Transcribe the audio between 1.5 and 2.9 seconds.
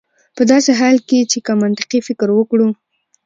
منطقي فکر وکړو